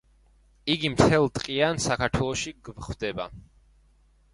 [0.75, 3.33] იგი მთელ ტყიან საქართველოში გვხვდება.